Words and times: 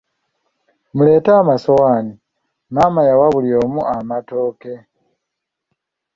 Muleete 0.95 1.31
amasowaani, 1.41 2.13
maama 2.73 3.01
yawa 3.09 3.27
buli 3.33 3.49
omu 3.61 3.81
amatooke. 3.95 4.73